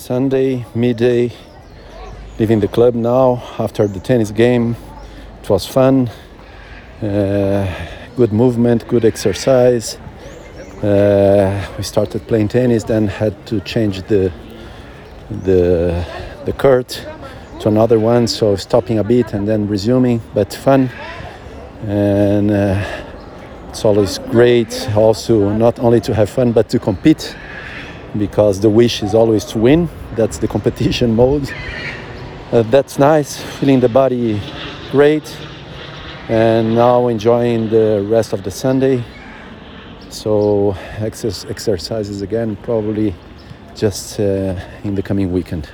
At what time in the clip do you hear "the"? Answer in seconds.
2.58-2.68, 3.86-4.00, 14.04-14.32, 15.44-16.02, 16.46-16.54, 28.60-28.70, 30.38-30.48, 33.80-33.88, 37.70-38.04, 38.42-38.50, 44.96-45.02